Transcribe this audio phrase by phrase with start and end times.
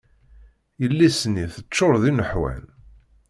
[0.81, 2.63] Yelli-s-nni teččur d ineḥwan.